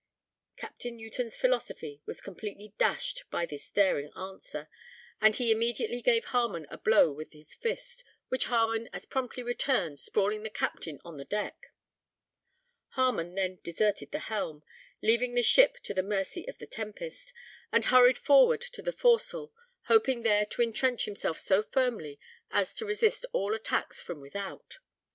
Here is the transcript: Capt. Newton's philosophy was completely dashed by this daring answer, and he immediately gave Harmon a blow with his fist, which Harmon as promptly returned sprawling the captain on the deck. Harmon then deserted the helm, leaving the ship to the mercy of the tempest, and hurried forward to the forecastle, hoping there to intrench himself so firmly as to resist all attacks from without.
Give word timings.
Capt. 0.57 0.83
Newton's 0.85 1.37
philosophy 1.37 2.01
was 2.07 2.21
completely 2.21 2.73
dashed 2.79 3.23
by 3.29 3.45
this 3.45 3.69
daring 3.69 4.11
answer, 4.15 4.67
and 5.21 5.35
he 5.35 5.51
immediately 5.51 6.01
gave 6.01 6.25
Harmon 6.25 6.65
a 6.71 6.77
blow 6.79 7.11
with 7.11 7.33
his 7.33 7.53
fist, 7.53 8.03
which 8.27 8.45
Harmon 8.45 8.89
as 8.93 9.05
promptly 9.05 9.43
returned 9.43 9.99
sprawling 9.99 10.41
the 10.41 10.49
captain 10.49 10.99
on 11.05 11.17
the 11.17 11.23
deck. 11.25 11.67
Harmon 12.93 13.35
then 13.35 13.59
deserted 13.61 14.09
the 14.09 14.17
helm, 14.25 14.63
leaving 15.03 15.35
the 15.35 15.43
ship 15.43 15.77
to 15.83 15.93
the 15.93 16.01
mercy 16.01 16.47
of 16.47 16.57
the 16.57 16.65
tempest, 16.65 17.31
and 17.71 17.85
hurried 17.85 18.17
forward 18.17 18.61
to 18.61 18.81
the 18.81 18.91
forecastle, 18.91 19.53
hoping 19.83 20.23
there 20.23 20.47
to 20.47 20.63
intrench 20.63 21.05
himself 21.05 21.37
so 21.39 21.61
firmly 21.61 22.19
as 22.49 22.73
to 22.73 22.87
resist 22.87 23.23
all 23.33 23.53
attacks 23.53 24.01
from 24.01 24.19
without. 24.19 24.79